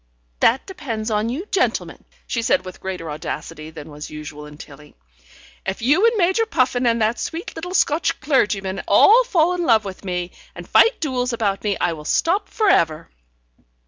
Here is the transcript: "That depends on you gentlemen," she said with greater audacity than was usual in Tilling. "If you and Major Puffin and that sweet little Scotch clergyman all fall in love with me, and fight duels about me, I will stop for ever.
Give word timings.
"That 0.39 0.65
depends 0.65 1.11
on 1.11 1.29
you 1.29 1.45
gentlemen," 1.51 2.03
she 2.25 2.41
said 2.41 2.65
with 2.65 2.81
greater 2.81 3.11
audacity 3.11 3.69
than 3.69 3.91
was 3.91 4.09
usual 4.09 4.47
in 4.47 4.57
Tilling. 4.57 4.95
"If 5.63 5.83
you 5.83 6.07
and 6.07 6.17
Major 6.17 6.47
Puffin 6.47 6.87
and 6.87 6.99
that 7.03 7.19
sweet 7.19 7.55
little 7.55 7.75
Scotch 7.75 8.19
clergyman 8.19 8.81
all 8.87 9.23
fall 9.23 9.53
in 9.53 9.63
love 9.63 9.85
with 9.85 10.03
me, 10.03 10.31
and 10.55 10.67
fight 10.67 10.99
duels 11.01 11.33
about 11.33 11.63
me, 11.63 11.77
I 11.79 11.93
will 11.93 12.05
stop 12.05 12.49
for 12.49 12.67
ever. 12.67 13.11